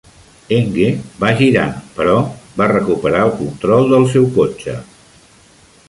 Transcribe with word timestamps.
Enge 0.55 0.87
va 1.23 1.29
girar, 1.41 1.65
però 1.99 2.15
va 2.63 2.71
recuperar 2.73 3.23
el 3.27 3.37
control 3.43 3.87
del 3.95 4.09
seu 4.15 4.29
cotxe. 4.41 4.79